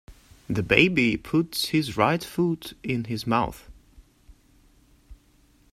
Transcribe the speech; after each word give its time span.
The 0.49 0.63
baby 0.63 1.15
puts 1.15 1.67
his 1.67 1.95
right 1.95 2.23
foot 2.23 2.73
in 2.81 3.03
his 3.03 3.27
mouth. 3.27 3.69